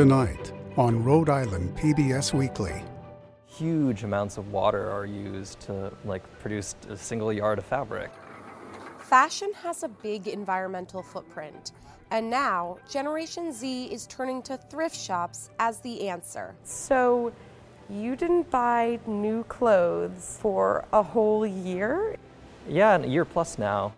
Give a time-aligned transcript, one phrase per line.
[0.00, 2.82] Tonight on Rhode Island PBS Weekly.
[3.44, 8.10] Huge amounts of water are used to like produce a single yard of fabric.
[8.98, 11.72] Fashion has a big environmental footprint,
[12.10, 16.54] and now Generation Z is turning to thrift shops as the answer.
[16.64, 17.30] So,
[17.90, 22.16] you didn't buy new clothes for a whole year?
[22.66, 23.92] Yeah, a year plus now.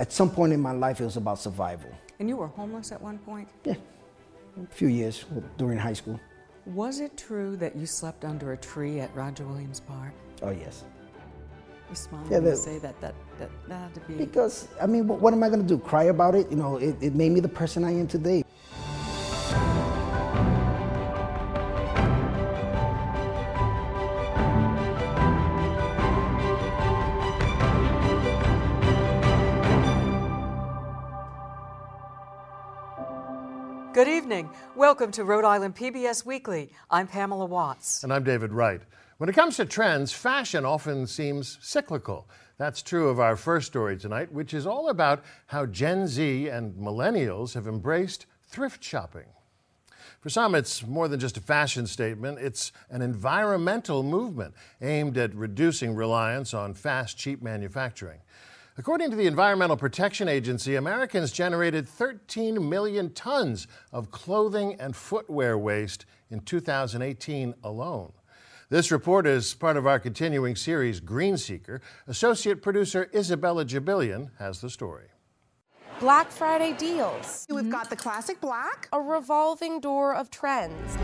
[0.00, 1.90] At some point in my life, it was about survival.
[2.18, 3.48] And you were homeless at one point?
[3.64, 3.74] Yeah,
[4.62, 5.24] a few years
[5.58, 6.20] during high school.
[6.66, 10.12] Was it true that you slept under a tree at Roger Williams Park?
[10.42, 10.84] Oh, yes.
[11.90, 14.14] You smiled Yeah, when you say that, that, that, that had to be.
[14.14, 15.78] Because, I mean, what, what am I going to do?
[15.78, 16.50] Cry about it?
[16.50, 18.44] You know, it, it made me the person I am today.
[34.04, 34.50] Good evening.
[34.76, 36.68] Welcome to Rhode Island PBS Weekly.
[36.90, 38.04] I'm Pamela Watts.
[38.04, 38.82] And I'm David Wright.
[39.16, 42.28] When it comes to trends, fashion often seems cyclical.
[42.58, 46.74] That's true of our first story tonight, which is all about how Gen Z and
[46.74, 49.24] millennials have embraced thrift shopping.
[50.20, 55.34] For some, it's more than just a fashion statement, it's an environmental movement aimed at
[55.34, 58.20] reducing reliance on fast, cheap manufacturing.
[58.76, 65.56] According to the Environmental Protection Agency, Americans generated 13 million tons of clothing and footwear
[65.56, 68.12] waste in 2018 alone.
[68.70, 71.80] This report is part of our continuing series, Green Seeker.
[72.08, 75.06] Associate producer Isabella Jibilian has the story.
[76.00, 77.70] Black Friday deals, We've mm-hmm.
[77.70, 78.88] got the classic black.
[78.92, 80.96] a revolving door of trends.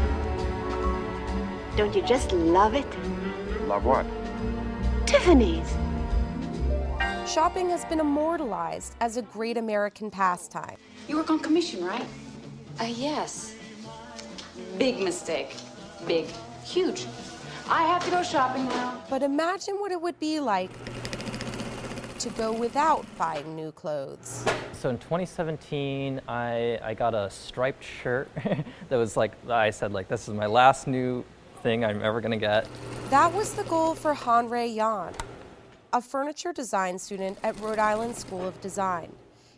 [1.77, 2.87] Don't you just love it?
[3.69, 4.07] Love what?
[5.07, 5.73] Tiffany's.
[7.33, 10.75] Shopping has been immortalized as a great American pastime.
[11.07, 12.05] You work on commission, right?
[12.81, 13.55] Uh, yes.
[14.79, 15.55] Big mistake.
[16.09, 16.27] Big.
[16.65, 17.07] Huge.
[17.69, 19.01] I have to go shopping now.
[19.09, 20.73] But imagine what it would be like
[22.19, 24.45] to go without buying new clothes.
[24.73, 28.29] So in 2017, I, I got a striped shirt
[28.89, 31.25] that was like, I said, like, this is my last new
[31.63, 32.67] thing I'm ever gonna get.
[33.11, 35.15] That was the goal for Hanrei Yan,
[35.93, 39.13] a furniture design student at Rhode Island School of Design.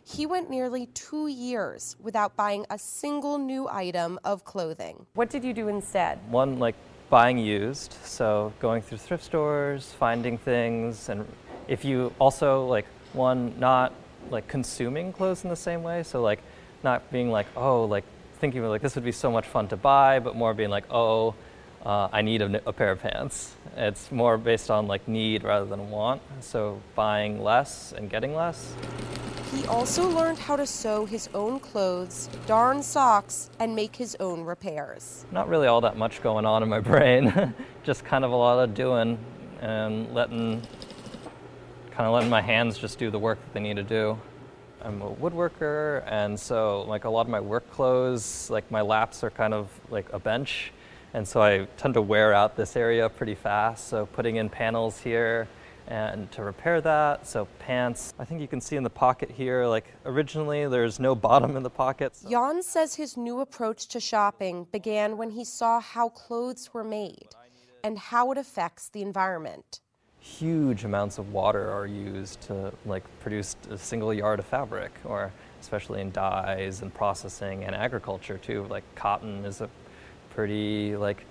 [0.05, 5.05] He went nearly two years without buying a single new item of clothing.
[5.13, 6.19] What did you do instead?
[6.29, 6.75] One, like
[7.09, 11.25] buying used, so going through thrift stores, finding things, and
[11.67, 13.93] if you also, like, one, not
[14.29, 16.39] like consuming clothes in the same way, so like
[16.83, 18.03] not being like, oh, like
[18.39, 21.35] thinking like this would be so much fun to buy, but more being like, oh,
[21.83, 23.55] uh, I need a pair of pants.
[23.75, 28.73] It's more based on like need rather than want, so buying less and getting less.
[29.53, 34.41] He also learned how to sew his own clothes, darn socks, and make his own
[34.41, 35.25] repairs.
[35.31, 38.63] Not really all that much going on in my brain, just kind of a lot
[38.63, 39.19] of doing
[39.61, 40.61] and letting,
[41.91, 44.17] kind of letting my hands just do the work that they need to do.
[44.81, 49.23] I'm a woodworker, and so like a lot of my work clothes, like my laps
[49.23, 50.71] are kind of like a bench,
[51.13, 53.87] and so I tend to wear out this area pretty fast.
[53.87, 55.47] So putting in panels here
[55.87, 57.27] and to repair that.
[57.27, 61.13] So pants, I think you can see in the pocket here, like originally there's no
[61.13, 62.15] bottom in the pocket.
[62.15, 66.83] so- Yan says his new approach to shopping began when he saw how clothes were
[66.85, 67.27] made
[67.83, 69.81] and how it affects the environment.
[70.19, 75.29] huge amounts of water are used to like produce a single yard of fabric or
[75.59, 79.69] especially in dyes and processing and agriculture too like cotton is a
[80.33, 81.25] pretty like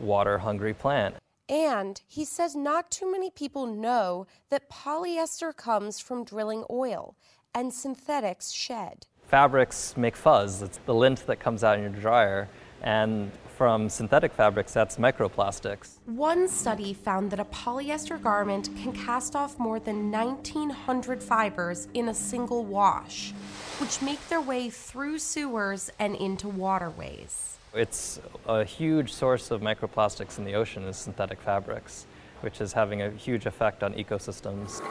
[0.00, 1.14] water hungry plant
[1.48, 7.14] And he says not too many people know that polyester comes from drilling oil
[7.54, 9.06] and synthetics shed.
[9.26, 12.48] fabrics make fuzz it's the lint that comes out in your dryer
[12.82, 19.36] and from synthetic fabrics that's microplastics One study found that a polyester garment can cast
[19.36, 23.32] off more than 1,900 fibers in a single wash,
[23.78, 27.58] which make their way through sewers and into waterways.
[27.74, 32.06] It's a huge source of microplastics in the ocean is synthetic fabrics,
[32.42, 34.82] which is having a huge effect on ecosystems.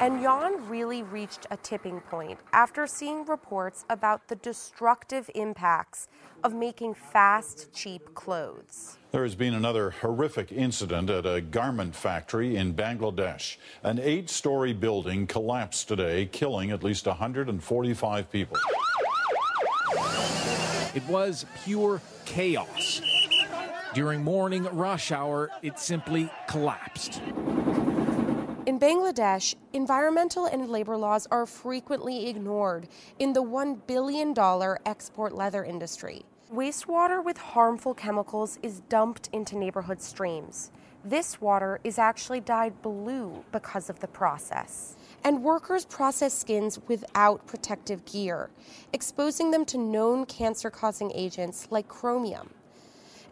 [0.00, 6.08] And Yan really reached a tipping point after seeing reports about the destructive impacts
[6.42, 8.96] of making fast, cheap clothes.
[9.10, 13.56] There has been another horrific incident at a garment factory in Bangladesh.
[13.82, 18.56] An eight story building collapsed today, killing at least 145 people.
[20.94, 23.00] It was pure chaos.
[23.94, 27.22] During morning rush hour, it simply collapsed.
[28.66, 32.86] In Bangladesh, environmental and labor laws are frequently ignored
[33.18, 34.34] in the $1 billion
[34.84, 36.26] export leather industry.
[36.52, 40.70] Wastewater with harmful chemicals is dumped into neighborhood streams.
[41.02, 44.97] This water is actually dyed blue because of the process.
[45.24, 48.50] And workers process skins without protective gear,
[48.92, 52.50] exposing them to known cancer causing agents like chromium.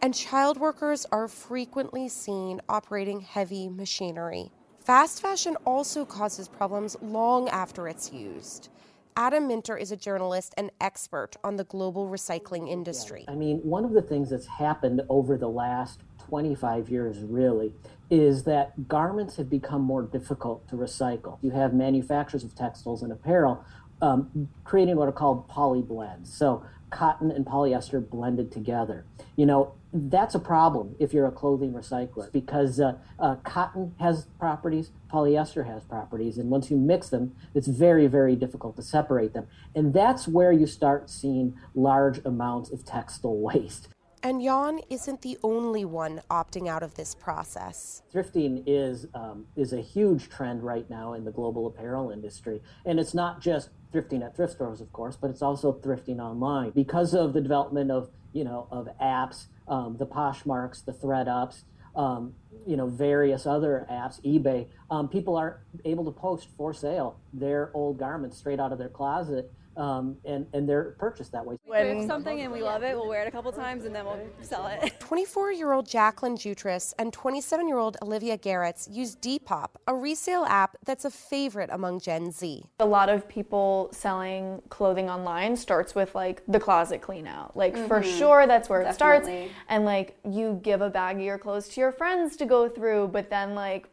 [0.02, 4.50] And child workers are frequently seen operating heavy machinery.
[4.78, 8.68] Fast fashion also causes problems long after it's used.
[9.16, 13.24] Adam Minter is a journalist and expert on the global recycling industry.
[13.28, 17.72] I mean, one of the things that's happened over the last 25 years, really,
[18.10, 21.38] is that garments have become more difficult to recycle.
[21.42, 23.64] You have manufacturers of textiles and apparel
[24.02, 26.32] um, creating what are called poly blends.
[26.32, 29.04] So, cotton and polyester blended together.
[29.34, 34.26] You know, that's a problem if you're a clothing recycler because uh, uh, cotton has
[34.38, 39.32] properties, polyester has properties, and once you mix them, it's very, very difficult to separate
[39.32, 39.46] them.
[39.74, 43.88] And that's where you start seeing large amounts of textile waste.
[44.26, 48.02] And Yan isn't the only one opting out of this process.
[48.12, 52.98] Thrifting is um, is a huge trend right now in the global apparel industry, and
[52.98, 57.14] it's not just thrifting at thrift stores, of course, but it's also thrifting online because
[57.14, 61.62] of the development of you know of apps, um, the Poshmarks, the ThredUps,
[61.94, 62.34] um,
[62.66, 64.66] you know various other apps, eBay.
[64.90, 68.88] Um, people are able to post for sale their old garments straight out of their
[68.88, 71.56] closet um, and and they're purchased that way.
[71.64, 74.18] When something and we love it, we'll wear it a couple times and then we'll
[74.40, 74.94] sell it.
[75.00, 81.70] 24-year-old Jacqueline Jutras and 27-year-old Olivia Garretts use Depop, a resale app that's a favorite
[81.72, 82.64] among Gen Z.
[82.80, 87.56] A lot of people selling clothing online starts with like the closet clean out.
[87.56, 87.86] Like mm-hmm.
[87.86, 89.34] for sure that's where Definitely.
[89.34, 89.54] it starts.
[89.68, 93.08] And like you give a bag of your clothes to your friends to go through,
[93.08, 93.88] but then like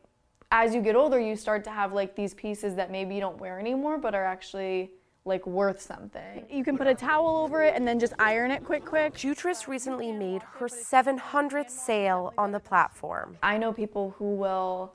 [0.51, 3.39] as you get older, you start to have like these pieces that maybe you don't
[3.39, 4.91] wear anymore, but are actually
[5.25, 6.45] like worth something.
[6.49, 9.13] You can put a towel over it and then just iron it quick quick.
[9.13, 13.37] Jutras recently made her 700th sale on the platform.
[13.41, 14.93] I know people who will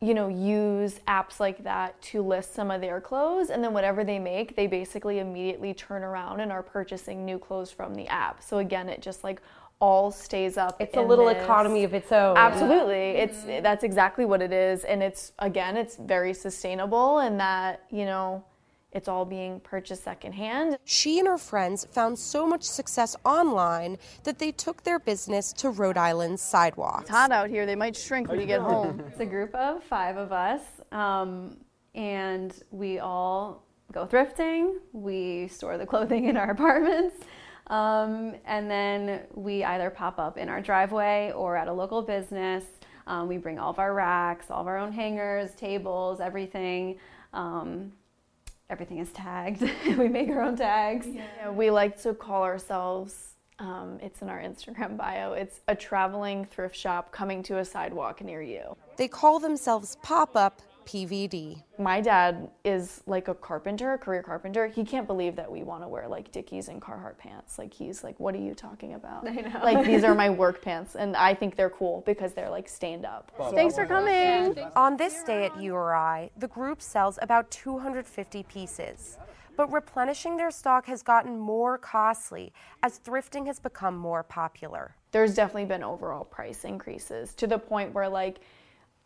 [0.00, 4.04] you know use apps like that to list some of their clothes and then whatever
[4.04, 8.42] they make they basically immediately turn around and are purchasing new clothes from the app.
[8.42, 9.40] So again it just like
[9.80, 10.76] all stays up.
[10.80, 11.40] It's a little this.
[11.40, 12.36] economy of its own.
[12.36, 13.10] Absolutely.
[13.10, 18.04] It's that's exactly what it is and it's again it's very sustainable and that, you
[18.04, 18.44] know,
[18.92, 20.78] it's all being purchased secondhand.
[20.84, 25.70] She and her friends found so much success online that they took their business to
[25.70, 27.02] Rhode Island's sidewalks.
[27.02, 27.66] It's hot out here.
[27.66, 29.02] They might shrink when you get home.
[29.06, 31.58] It's a group of five of us, um,
[31.94, 33.62] and we all
[33.92, 34.76] go thrifting.
[34.92, 37.16] We store the clothing in our apartments.
[37.66, 42.64] Um, and then we either pop up in our driveway or at a local business.
[43.06, 46.98] Um, we bring all of our racks, all of our own hangers, tables, everything.
[47.34, 47.92] Um,
[48.70, 49.62] everything is tagged.
[49.98, 51.06] we make our own tags.
[51.06, 51.50] Yeah.
[51.50, 56.76] we like to call ourselves, um, it's in our Instagram bio, it's a traveling thrift
[56.76, 58.76] shop coming to a sidewalk near you.
[58.96, 61.62] They call themselves Pop Up PVD.
[61.78, 64.68] My dad is like a carpenter, a career carpenter.
[64.68, 67.58] He can't believe that we want to wear like Dickies and Carhartt pants.
[67.58, 69.60] Like he's like, "What are you talking about?" I know.
[69.62, 73.04] Like these are my work pants, and I think they're cool because they're like stained
[73.04, 73.30] up.
[73.54, 74.58] Thanks for coming.
[74.76, 79.18] On this day at URI, the group sells about 250 pieces.
[79.58, 82.52] But replenishing their stock has gotten more costly
[82.82, 84.94] as thrifting has become more popular.
[85.10, 88.38] There's definitely been overall price increases to the point where like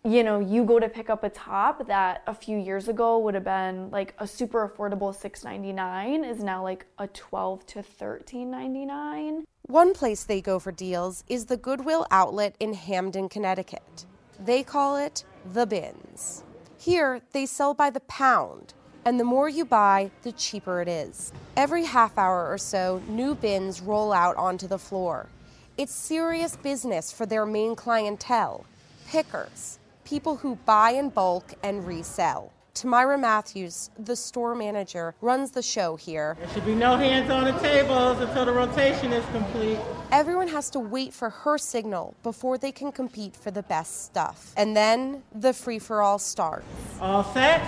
[0.05, 3.35] you know, you go to pick up a top that a few years ago would
[3.35, 9.45] have been like a super affordable $6.99 is now like a 12 to $13.99.
[9.63, 14.07] One place they go for deals is the Goodwill outlet in Hamden, Connecticut.
[14.41, 16.43] They call it the bins.
[16.77, 21.33] Here, they sell by the pound, and the more you buy, the cheaper it is.
[21.57, 25.29] Every half hour or so, new bins roll out onto the floor.
[25.79, 28.67] It's serious business for their main clientele
[29.07, 32.53] pickers people who buy in bulk and resell.
[32.75, 36.37] Tamira Matthews, the store manager, runs the show here.
[36.41, 39.79] There should be no hands on the tables until the rotation is complete.
[40.11, 44.55] Everyone has to wait for her signal before they can compete for the best stuff.
[44.57, 46.67] And then the free for all starts.
[46.99, 47.63] All set?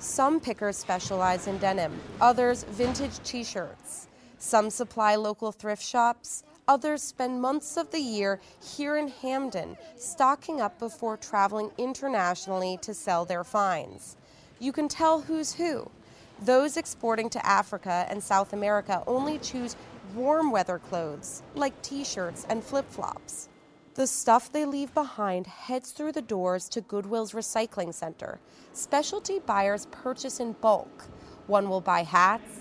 [0.00, 4.08] Some pickers specialize in denim, others vintage t shirts.
[4.38, 10.60] Some supply local thrift shops, others spend months of the year here in Hamden, stocking
[10.60, 14.16] up before traveling internationally to sell their finds.
[14.58, 15.90] You can tell who's who.
[16.42, 19.74] Those exporting to Africa and South America only choose
[20.14, 23.48] warm weather clothes, like t shirts and flip flops.
[23.94, 28.38] The stuff they leave behind heads through the doors to Goodwill's recycling center.
[28.74, 31.06] Specialty buyers purchase in bulk.
[31.46, 32.60] One will buy hats,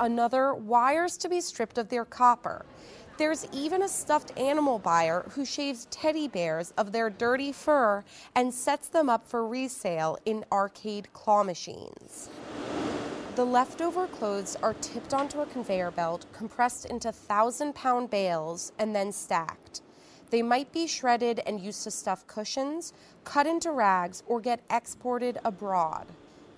[0.00, 2.64] another wires to be stripped of their copper.
[3.18, 8.04] There's even a stuffed animal buyer who shaves teddy bears of their dirty fur
[8.36, 12.30] and sets them up for resale in arcade claw machines.
[13.34, 18.94] The leftover clothes are tipped onto a conveyor belt, compressed into thousand pound bales, and
[18.94, 19.82] then stacked.
[20.30, 22.92] They might be shredded and used to stuff cushions,
[23.24, 26.06] cut into rags, or get exported abroad.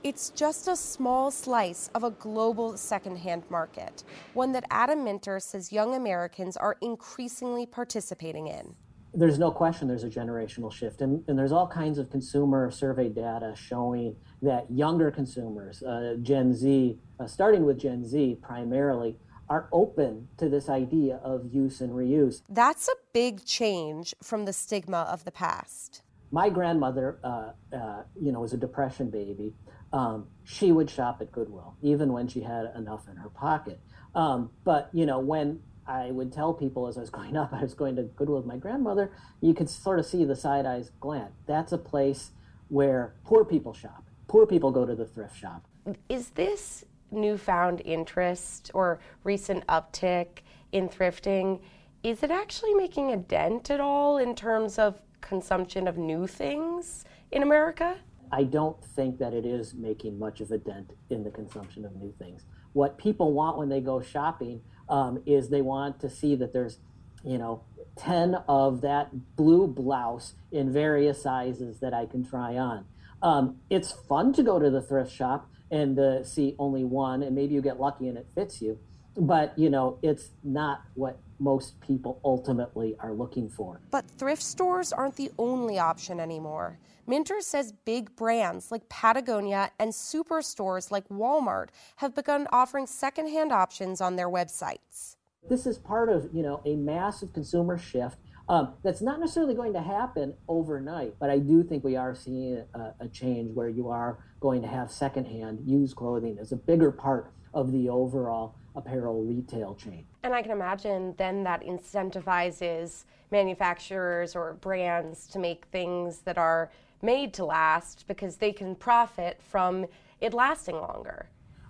[0.03, 4.03] It's just a small slice of a global secondhand market,
[4.33, 8.75] one that Adam Minter says young Americans are increasingly participating in.
[9.13, 13.11] There's no question there's a generational shift, and, and there's all kinds of consumer survey
[13.11, 19.19] data showing that younger consumers, uh, Gen Z, uh, starting with Gen Z primarily,
[19.51, 22.41] are open to this idea of use and reuse.
[22.49, 26.03] That's a big change from the stigma of the past.
[26.31, 29.55] My grandmother, uh, uh, you know, was a depression baby.
[29.93, 33.81] Um, she would shop at Goodwill, even when she had enough in her pocket.
[34.15, 37.63] Um, but you know, when I would tell people as I was growing up, I
[37.63, 40.91] was going to Goodwill with my grandmother, you could sort of see the side eyes
[41.01, 41.35] glance.
[41.47, 42.31] That's a place
[42.69, 44.05] where poor people shop.
[44.29, 45.67] Poor people go to the thrift shop.
[46.09, 51.61] Is this newfound interest or recent uptick in thrifting,
[52.03, 57.05] is it actually making a dent at all in terms of consumption of new things
[57.31, 57.97] in America?
[58.33, 61.95] I don't think that it is making much of a dent in the consumption of
[61.95, 62.43] new things.
[62.73, 66.79] What people want when they go shopping um, is they want to see that there's,
[67.25, 67.63] you know,
[67.97, 72.87] 10 of that blue blouse in various sizes that I can try on.
[73.23, 77.37] Um, it's fun to go to the thrift shop and uh, see only one, and
[77.37, 78.81] maybe you get lucky and it fits you.
[79.17, 83.81] But you know, it's not what most people ultimately are looking for.
[83.91, 86.79] But thrift stores aren't the only option anymore.
[87.07, 94.01] Minter says big brands like Patagonia and superstores like Walmart have begun offering secondhand options
[94.01, 95.17] on their websites.
[95.49, 98.19] This is part of, you know, a massive consumer shift
[98.49, 102.65] um, that's not necessarily going to happen overnight, but I do think we are seeing
[102.75, 106.91] a, a change where you are going to have secondhand used clothing as a bigger
[106.91, 110.05] part of the overall apparel retail chain.
[110.23, 116.71] And I can imagine then that incentivizes manufacturers or brands to make things that are
[117.03, 119.87] made to last because they can profit from
[120.21, 121.27] it lasting longer.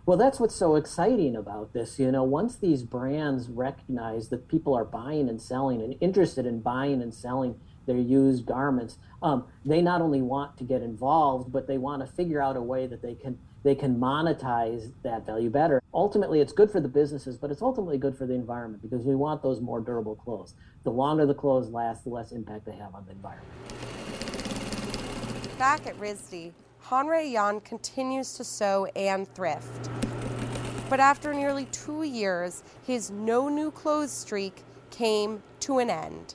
[0.06, 1.98] Well, that's what's so exciting about this.
[1.98, 6.60] You know, once these brands recognize that people are buying and selling and interested in
[6.60, 11.66] buying and selling their used garments, um, they not only want to get involved, but
[11.66, 15.50] they want to figure out a way that they can they can monetize that value
[15.50, 15.79] better.
[15.92, 19.16] Ultimately, it's good for the businesses, but it's ultimately good for the environment because we
[19.16, 20.54] want those more durable clothes.
[20.84, 23.50] The longer the clothes last, the less impact they have on the environment.
[25.58, 26.52] Back at RISD,
[26.84, 29.90] Hanrei Yan continues to sew and thrift.
[30.88, 36.34] But after nearly two years, his no new clothes streak came to an end.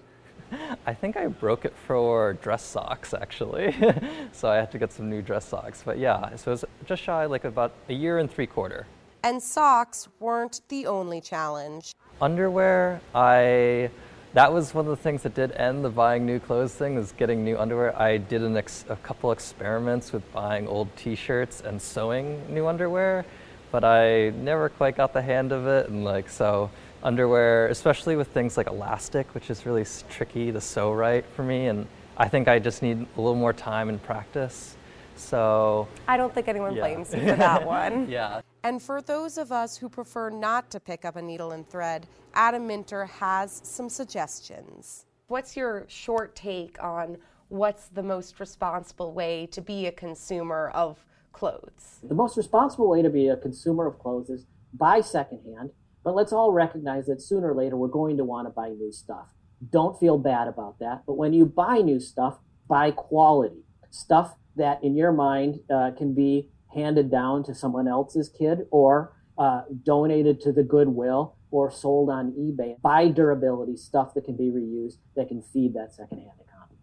[0.85, 3.75] I think I broke it for dress socks actually.
[4.31, 5.81] so I had to get some new dress socks.
[5.83, 8.85] But yeah, so it was just shy like about a year and three quarter.
[9.25, 11.93] And socks weren't the only challenge.
[12.21, 13.89] Underwear, I
[14.33, 17.11] that was one of the things that did end the buying new clothes thing is
[17.13, 17.99] getting new underwear.
[17.99, 23.25] I did ex- a couple experiments with buying old t-shirts and sewing new underwear,
[23.71, 26.69] but I never quite got the hand of it and like so
[27.01, 31.65] underwear, especially with things like elastic, which is really tricky to sew right for me.
[31.65, 34.77] And I think I just need a little more time and practice.
[35.15, 36.81] So I don't think anyone yeah.
[36.81, 38.07] blames you for that one.
[38.07, 38.41] yeah.
[38.65, 42.07] And for those of us who prefer not to pick up a needle and thread,
[42.33, 45.05] Adam Minter has some suggestions.
[45.27, 47.17] What's your short take on
[47.49, 51.99] what's the most responsible way to be a consumer of clothes?
[52.01, 55.69] The most responsible way to be a consumer of clothes is buy secondhand
[56.05, 58.91] but let's all recognize that sooner or later we're going to want to buy new
[58.91, 59.33] stuff.
[59.71, 61.01] Don't feel bad about that.
[61.07, 66.13] But when you buy new stuff, buy quality stuff that in your mind uh, can
[66.13, 72.09] be handed down to someone else's kid or uh, donated to the Goodwill or sold
[72.09, 72.79] on eBay.
[72.81, 76.77] Buy durability stuff that can be reused that can feed that secondhand economy.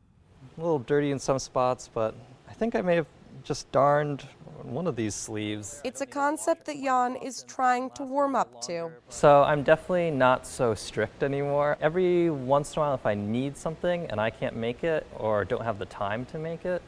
[0.57, 2.15] A little dirty in some spots, but
[2.49, 3.07] I think I may have
[3.45, 4.23] just darned
[4.63, 5.81] one of these sleeves.
[5.85, 8.91] It's a concept that Yan is trying to warm up to.
[9.09, 11.77] So I'm definitely not so strict anymore.
[11.81, 15.45] Every once in a while, if I need something and I can't make it or
[15.45, 16.81] don't have the time to make it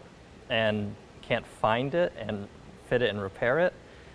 [0.48, 2.46] and can't find it and
[2.94, 3.72] fit it and repair it,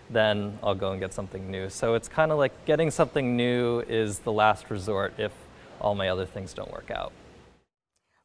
[0.09, 1.69] then I'll go and get something new.
[1.69, 5.33] So it's kind of like getting something new is the last resort if
[5.81, 7.11] all my other things don't work out.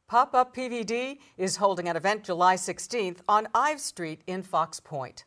[0.07, 5.25] Pop Up PVD is holding an event July 16th on Ives Street in Fox Point.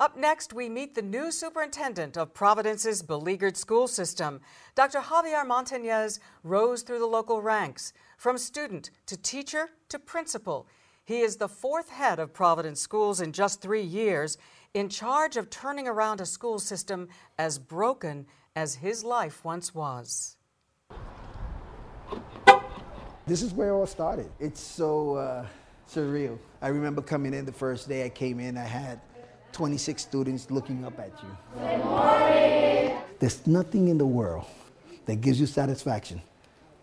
[0.00, 4.40] Up next, we meet the new superintendent of Providence's beleaguered school system.
[4.74, 4.98] Dr.
[4.98, 10.66] Javier Montañez rose through the local ranks, from student to teacher to principal.
[11.08, 14.36] He is the fourth head of Providence schools in just three years,
[14.74, 20.36] in charge of turning around a school system as broken as his life once was.
[23.26, 24.30] This is where it all started.
[24.38, 25.46] It's so uh,
[25.90, 26.38] surreal.
[26.60, 29.00] I remember coming in the first day I came in, I had
[29.52, 31.38] 26 students looking up at you.
[31.54, 32.98] Good morning.
[33.18, 34.44] There's nothing in the world
[35.06, 36.20] that gives you satisfaction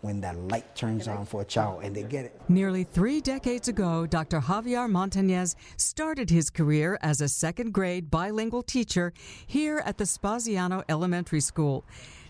[0.00, 2.40] when that light turns on for a child and they get it.
[2.48, 4.40] Nearly three decades ago, Dr.
[4.40, 9.12] Javier Montañez started his career as a second grade bilingual teacher
[9.46, 11.84] here at the Spaziano Elementary School.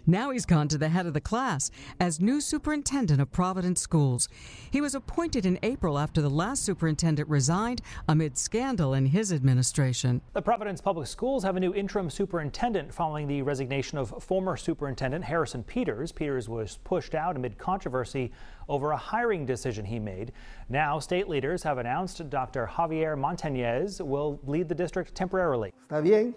[0.08, 4.28] Now he's gone to the head of the class as new superintendent of Providence Schools.
[4.70, 10.20] He was appointed in April after the last superintendent resigned amid scandal in his administration.
[10.32, 15.24] The Providence Public Schools have a new interim superintendent following the resignation of former superintendent
[15.24, 16.12] Harrison Peters.
[16.12, 18.30] Peters was pushed out amid controversy
[18.68, 20.30] over a hiring decision he made.
[20.68, 22.70] Now, state leaders have announced Dr.
[22.72, 25.72] Javier Montañez will lead the district temporarily.
[25.90, 26.32] ¿Está bien?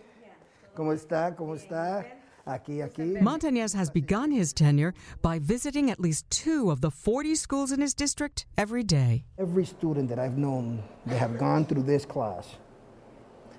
[0.76, 1.36] ¿Cómo está?
[1.36, 2.04] ¿Cómo está?
[2.50, 3.22] Aquí, aquí.
[3.22, 7.80] Montañez has begun his tenure by visiting at least two of the 40 schools in
[7.80, 9.24] his district every day.
[9.38, 12.56] Every student that I've known that have gone through this class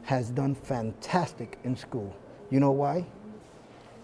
[0.02, 2.12] has done fantastic in school.
[2.50, 3.06] You know why?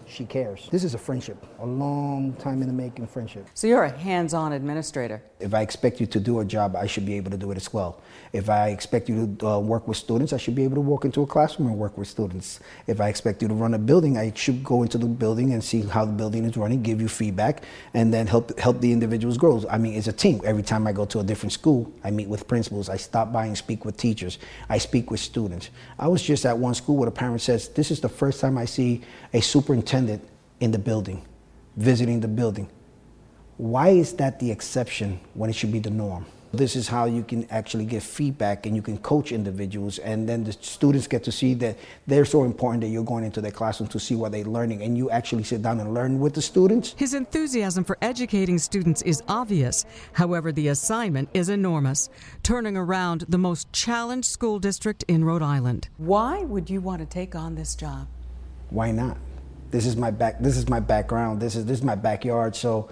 [0.09, 0.69] She cares.
[0.71, 3.45] This is a friendship, a long time in the making friendship.
[3.53, 5.21] So you're a hands on administrator.
[5.39, 7.57] If I expect you to do a job, I should be able to do it
[7.57, 8.01] as well.
[8.31, 11.03] If I expect you to uh, work with students, I should be able to walk
[11.03, 12.61] into a classroom and work with students.
[12.87, 15.61] If I expect you to run a building, I should go into the building and
[15.61, 19.37] see how the building is running, give you feedback, and then help help the individuals
[19.37, 19.63] grow.
[19.69, 20.39] I mean, it's a team.
[20.45, 23.45] Every time I go to a different school, I meet with principals, I stop by
[23.45, 25.69] and speak with teachers, I speak with students.
[25.99, 28.57] I was just at one school where a parent says, "This is the first time
[28.57, 29.01] I see
[29.33, 29.96] a superintendent
[30.59, 31.21] in the building,
[31.75, 32.67] visiting the building."
[33.57, 36.25] Why is that the exception when it should be the norm?
[36.53, 40.45] This is how you can actually get feedback and you can coach individuals, and then
[40.45, 41.75] the students get to see that
[42.07, 44.97] they're so important that you're going into their classroom to see what they're learning, and
[44.97, 46.95] you actually sit down and learn with the students.
[46.97, 49.85] His enthusiasm for educating students is obvious.
[50.13, 52.09] However, the assignment is enormous,
[52.43, 55.89] turning around the most challenged school district in Rhode Island.
[55.97, 58.07] Why would you want to take on this job?
[58.69, 59.17] Why not?
[59.69, 60.39] This is my back.
[60.39, 61.41] This is my background.
[61.41, 62.55] This is this is my backyard.
[62.55, 62.89] So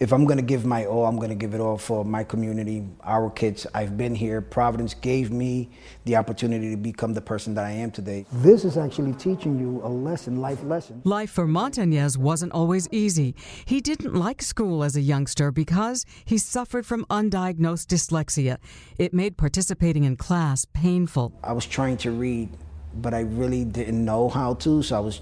[0.00, 2.24] if I'm going to give my all, I'm going to give it all for my
[2.24, 3.66] community, our kids.
[3.74, 4.40] I've been here.
[4.40, 5.70] Providence gave me
[6.04, 8.26] the opportunity to become the person that I am today.
[8.32, 11.00] This is actually teaching you a lesson, life lesson.
[11.04, 13.34] Life for Montañez wasn't always easy.
[13.64, 18.58] He didn't like school as a youngster because he suffered from undiagnosed dyslexia.
[18.98, 21.32] It made participating in class painful.
[21.44, 22.48] I was trying to read,
[22.96, 25.20] but I really didn't know how to, so I was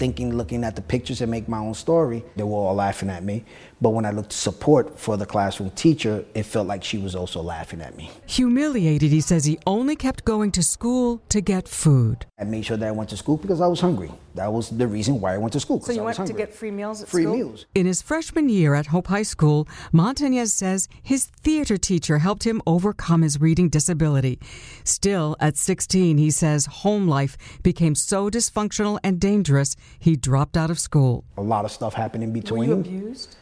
[0.00, 2.24] thinking, looking at the pictures and make my own story.
[2.34, 3.44] They were all laughing at me.
[3.82, 7.14] But when I looked to support for the classroom teacher, it felt like she was
[7.14, 8.10] also laughing at me.
[8.26, 12.26] Humiliated, he says he only kept going to school to get food.
[12.38, 14.10] I made sure that I went to school because I was hungry.
[14.34, 15.80] That was the reason why I went to school.
[15.80, 17.16] So you I went was to get free meals at school.
[17.18, 17.36] free school?
[17.36, 17.66] meals.
[17.74, 22.60] In his freshman year at Hope High School, Montañez says his theater teacher helped him
[22.66, 24.38] overcome his reading disability.
[24.84, 30.70] Still, at 16, he says home life became so dysfunctional and dangerous, he dropped out
[30.70, 31.24] of school.
[31.38, 32.68] A lot of stuff happened in Were between.
[32.68, 33.36] you abused?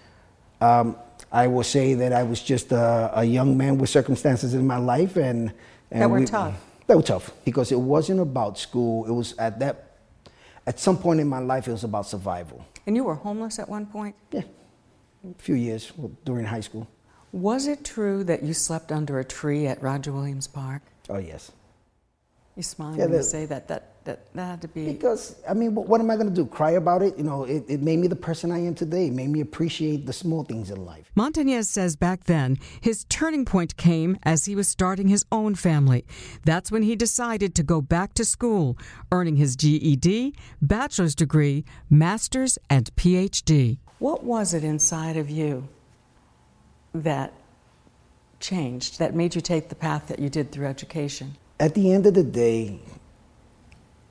[0.60, 0.96] Um,
[1.30, 4.78] I will say that I was just a, a young man with circumstances in my
[4.78, 5.52] life, and,
[5.90, 6.54] and That were we- tough.
[6.86, 9.04] That were tough because it wasn't about school.
[9.06, 9.98] It was at that,
[10.66, 12.64] at some point in my life, it was about survival.
[12.86, 14.14] And you were homeless at one point?
[14.32, 14.44] Yeah,
[15.22, 16.88] a few years well, during high school.
[17.30, 20.80] Was it true that you slept under a tree at Roger Williams Park?
[21.10, 21.52] Oh yes.
[22.58, 23.68] You smile Yeah, when you that- say that.
[23.68, 24.90] That that that had to be.
[24.92, 26.44] Because I mean, what, what am I going to do?
[26.44, 27.16] Cry about it?
[27.16, 29.06] You know, it, it made me the person I am today.
[29.06, 31.08] It made me appreciate the small things in life.
[31.16, 36.04] Montañez says back then, his turning point came as he was starting his own family.
[36.44, 38.76] That's when he decided to go back to school,
[39.12, 43.78] earning his GED, bachelor's degree, master's, and PhD.
[44.00, 45.68] What was it inside of you
[46.92, 47.34] that
[48.40, 51.36] changed, that made you take the path that you did through education?
[51.60, 52.78] At the end of the day,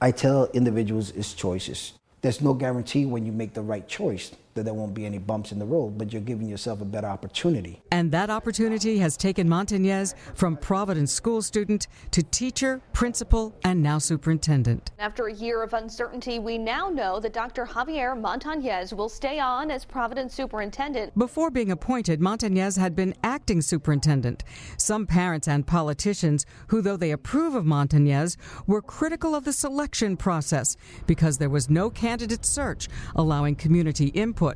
[0.02, 1.94] I tell individuals it's choices.
[2.22, 5.52] There's no guarantee when you make the right choice that there won't be any bumps
[5.52, 7.82] in the road, but you're giving yourself a better opportunity.
[7.91, 14.00] And that opportunity has taken Montañez from Providence school student to teacher, principal, and now
[14.00, 14.91] superintendent.
[15.00, 17.65] After a year of uncertainty, we now know that Dr.
[17.65, 21.17] Javier Montañez will stay on as Providence superintendent.
[21.17, 24.43] Before being appointed, Montañez had been acting superintendent.
[24.78, 30.17] Some parents and politicians, who though they approve of Montañez, were critical of the selection
[30.17, 34.47] process because there was no candidate search allowing community input.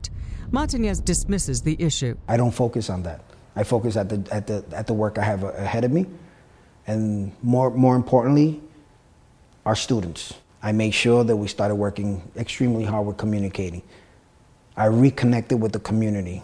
[0.51, 2.15] Montañez dismisses the issue.
[2.27, 3.21] I don't focus on that.
[3.55, 6.05] I focus at the at the at the work I have uh, ahead of me,
[6.87, 8.61] and more more importantly,
[9.65, 10.33] our students.
[10.63, 13.81] I made sure that we started working extremely hard with communicating.
[14.77, 16.43] I reconnected with the community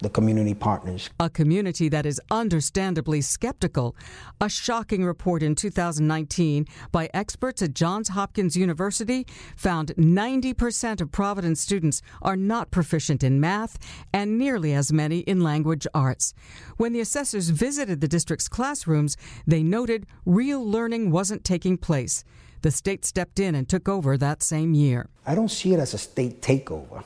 [0.00, 1.10] the community partners.
[1.20, 3.96] A community that is understandably skeptical.
[4.40, 11.60] A shocking report in 2019 by experts at Johns Hopkins University found 90% of Providence
[11.60, 13.78] students are not proficient in math
[14.12, 16.34] and nearly as many in language arts.
[16.76, 22.24] When the assessors visited the district's classrooms, they noted real learning wasn't taking place.
[22.62, 25.08] The state stepped in and took over that same year.
[25.24, 27.04] I don't see it as a state takeover.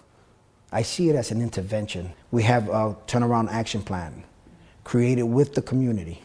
[0.74, 2.14] I see it as an intervention.
[2.30, 4.24] We have a turnaround action plan
[4.84, 6.22] created with the community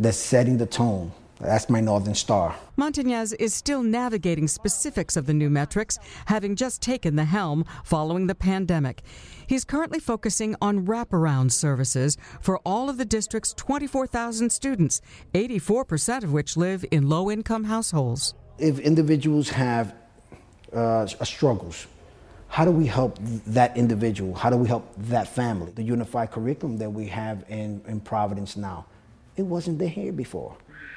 [0.00, 1.12] that's setting the tone.
[1.38, 2.56] That's my Northern Star.
[2.78, 8.26] Montañez is still navigating specifics of the new metrics, having just taken the helm following
[8.26, 9.02] the pandemic.
[9.46, 15.00] He's currently focusing on wraparound services for all of the district's 24,000 students,
[15.34, 18.34] 84% of which live in low income households.
[18.58, 19.94] If individuals have
[20.74, 21.86] uh, struggles,
[22.50, 24.34] how do we help that individual?
[24.34, 25.70] How do we help that family?
[25.70, 28.86] The unified curriculum that we have in, in Providence now,
[29.36, 30.56] it wasn't there here before.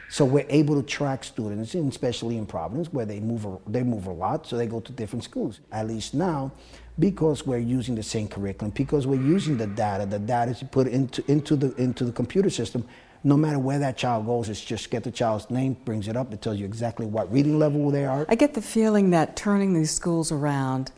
[0.09, 4.07] So we're able to track students, and especially in Providence, where they move they move
[4.07, 5.59] a lot, so they go to different schools.
[5.71, 6.51] At least now,
[6.97, 10.87] because we're using the same curriculum, because we're using the data, the data is put
[10.87, 12.83] into into the into the computer system.
[13.23, 16.33] No matter where that child goes, it's just get the child's name, brings it up,
[16.33, 18.25] it tells you exactly what reading level they are.
[18.27, 20.91] I get the feeling that turning these schools around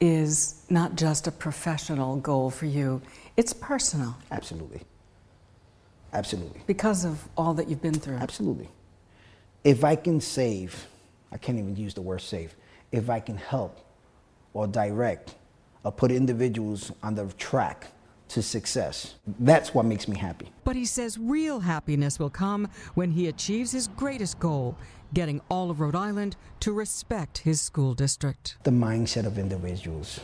[0.00, 3.02] is not just a professional goal for you,
[3.36, 4.16] it's personal.
[4.30, 4.80] Absolutely.
[6.12, 6.60] Absolutely.
[6.66, 8.16] Because of all that you've been through.
[8.16, 8.68] Absolutely.
[9.62, 10.86] If I can save,
[11.30, 12.56] I can't even use the word save,
[12.90, 13.78] if I can help
[14.54, 15.36] or direct
[15.84, 17.86] or put individuals on the track
[18.28, 19.14] to success.
[19.40, 20.50] That's what makes me happy.
[20.64, 24.76] But he says real happiness will come when he achieves his greatest goal
[25.12, 28.56] getting all of Rhode Island to respect his school district.
[28.64, 30.20] The mindset of individuals,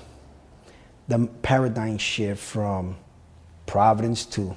[1.09, 2.97] the paradigm shift from
[3.67, 4.57] Providence to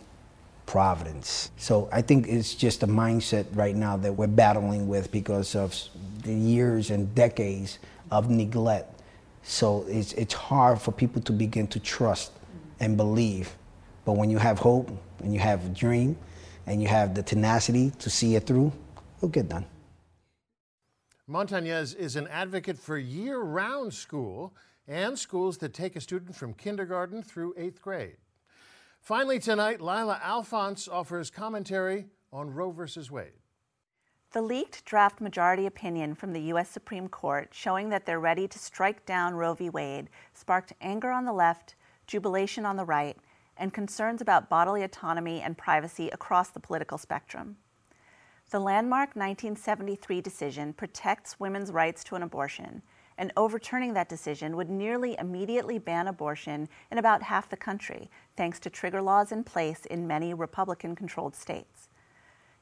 [0.65, 1.51] Providence.
[1.57, 5.75] So I think it's just a mindset right now that we're battling with because of
[6.23, 7.79] the years and decades
[8.11, 9.01] of neglect.
[9.41, 12.31] So it's, it's hard for people to begin to trust
[12.79, 13.55] and believe.
[14.05, 14.91] But when you have hope
[15.23, 16.17] and you have a dream
[16.67, 18.71] and you have the tenacity to see it through,
[19.17, 19.65] it'll get done.
[21.29, 24.55] Montañez is an advocate for year round school
[24.87, 28.17] and schools that take a student from kindergarten through eighth grade.
[28.99, 32.83] Finally, tonight, Lylah Alphonse offers commentary on Roe v.
[33.11, 33.33] Wade.
[34.31, 36.69] The leaked draft majority opinion from the U.S.
[36.69, 39.69] Supreme Court showing that they're ready to strike down Roe v.
[39.69, 41.75] Wade sparked anger on the left,
[42.07, 43.17] jubilation on the right,
[43.55, 47.57] and concerns about bodily autonomy and privacy across the political spectrum.
[48.51, 52.81] The landmark 1973 decision protects women's rights to an abortion,
[53.15, 58.59] and overturning that decision would nearly immediately ban abortion in about half the country, thanks
[58.61, 61.89] to trigger laws in place in many Republican controlled states.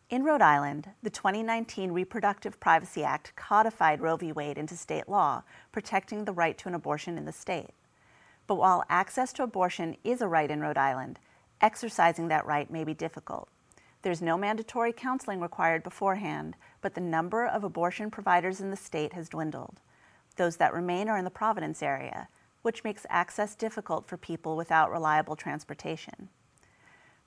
[0.10, 4.34] In Rhode Island, the 2019 Reproductive Privacy Act codified Roe v.
[4.34, 7.72] Wade into state law, protecting the right to an abortion in the state.
[8.46, 11.18] But while access to abortion is a right in Rhode Island,
[11.62, 13.48] exercising that right may be difficult.
[14.04, 19.14] There's no mandatory counseling required beforehand, but the number of abortion providers in the state
[19.14, 19.82] has dwindled.
[20.36, 22.30] Those that remain are in the Providence area,
[22.62, 26.30] which makes access difficult for people without reliable transportation.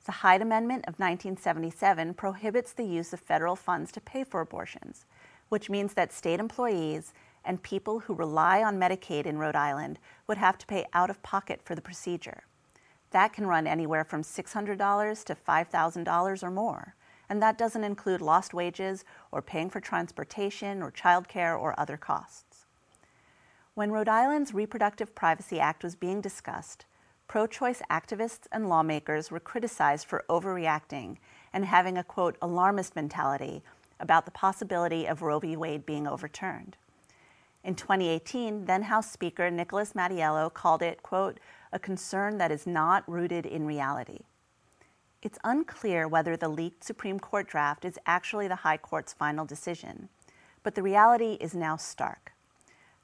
[0.07, 5.05] The Hyde Amendment of 1977 prohibits the use of federal funds to pay for abortions,
[5.49, 7.13] which means that state employees
[7.45, 11.23] and people who rely on Medicaid in Rhode Island would have to pay out of
[11.23, 12.45] pocket for the procedure.
[13.11, 16.95] That can run anywhere from $600 to $5,000 or more,
[17.29, 22.67] and that doesn't include lost wages or paying for transportation or childcare or other costs.
[23.75, 26.87] When Rhode Island's Reproductive Privacy Act was being discussed,
[27.29, 31.17] pro choice activists and lawmakers were criticized for overreacting
[31.53, 33.63] and having a quote alarmist mentality
[34.01, 35.57] about the possibility of Roe v.
[35.57, 36.77] Wade being overturned.
[37.63, 41.39] In 2018, then House Speaker Nicholas Mattiello called it, quote,
[41.73, 44.21] a concern that is not rooted in reality.
[45.23, 50.09] It's unclear whether the leaked Supreme Court draft is actually the High Court's final decision,
[50.63, 52.33] but the reality is now stark.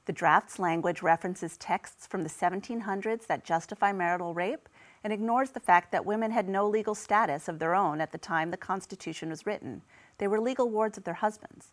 [0.06, 4.68] The draft's language references texts from the 1700s that justify marital rape
[5.02, 8.18] and ignores the fact that women had no legal status of their own at the
[8.18, 9.82] time the Constitution was written.
[10.18, 11.72] They were legal wards of their husbands.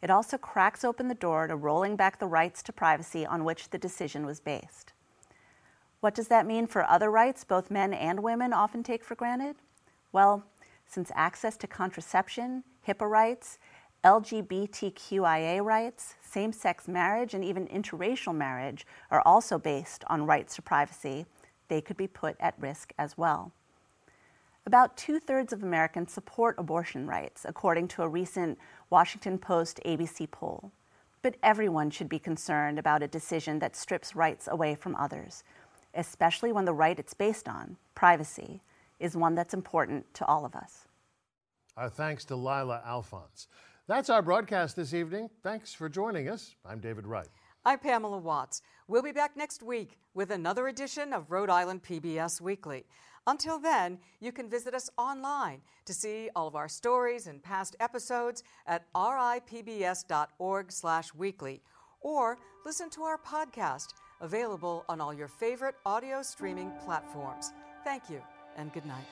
[0.00, 3.70] It also cracks open the door to rolling back the rights to privacy on which
[3.70, 4.92] the decision was based.
[6.00, 9.56] What does that mean for other rights both men and women often take for granted?
[10.12, 10.44] Well,
[10.86, 13.58] since access to contraception, HIPAA rights,
[14.04, 20.62] LGBTQIA rights, same sex marriage, and even interracial marriage are also based on rights to
[20.62, 21.26] privacy,
[21.66, 23.52] they could be put at risk as well.
[24.64, 28.58] About two thirds of Americans support abortion rights, according to a recent
[28.88, 30.70] Washington Post ABC poll.
[31.22, 35.42] But everyone should be concerned about a decision that strips rights away from others,
[35.98, 38.62] especially when the right it's based on, privacy,
[39.00, 40.86] is one that's important to all of us.
[41.76, 43.48] Our thanks to Lylah Alphonse.
[43.88, 45.28] That's our broadcast this evening.
[45.42, 46.54] Thanks for joining us.
[46.64, 47.26] I'm David Wright.
[47.64, 48.62] I'm Pamela Watts.
[48.86, 52.86] We'll be back next week with another edition of Rhode Island PBS Weekly.
[53.26, 57.74] Until then, you can visit us online to see all of our stories and past
[57.80, 61.62] episodes at ripbs.org/weekly
[62.00, 63.88] or listen to our podcast
[64.20, 67.52] available on all your favorite audio streaming platforms.
[67.84, 68.20] Thank you
[68.56, 69.06] and good night.